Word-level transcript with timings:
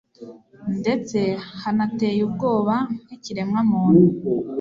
ndetse 0.79 1.19
hanateye 1.61 2.21
ubwoba 2.27 2.75
nk 3.03 3.09
ikiremwamuntu 3.15 4.03